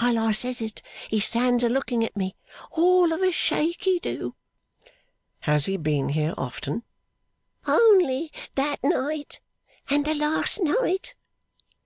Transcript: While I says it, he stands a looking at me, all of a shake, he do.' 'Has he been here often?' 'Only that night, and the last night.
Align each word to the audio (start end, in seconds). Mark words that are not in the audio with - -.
While 0.00 0.18
I 0.18 0.32
says 0.32 0.60
it, 0.60 0.82
he 1.08 1.18
stands 1.18 1.64
a 1.64 1.68
looking 1.70 2.04
at 2.04 2.14
me, 2.14 2.36
all 2.72 3.10
of 3.10 3.22
a 3.22 3.32
shake, 3.32 3.84
he 3.84 3.98
do.' 3.98 4.34
'Has 5.40 5.64
he 5.64 5.78
been 5.78 6.10
here 6.10 6.34
often?' 6.36 6.82
'Only 7.66 8.30
that 8.54 8.84
night, 8.84 9.40
and 9.88 10.04
the 10.04 10.14
last 10.14 10.62
night. 10.62 11.14